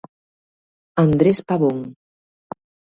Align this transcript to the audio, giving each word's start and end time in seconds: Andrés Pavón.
Andrés 1.05 1.39
Pavón. 1.47 1.77